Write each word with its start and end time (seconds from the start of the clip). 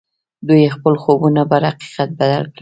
دوی 0.47 0.63
خپل 0.75 0.93
خوبونه 1.03 1.41
پر 1.49 1.61
حقيقت 1.69 2.09
بدل 2.19 2.43
کړل. 2.53 2.55